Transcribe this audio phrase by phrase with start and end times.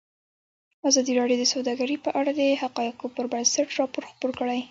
[0.89, 4.59] ازادي راډیو د سوداګري په اړه د حقایقو پر بنسټ راپور خپور کړی.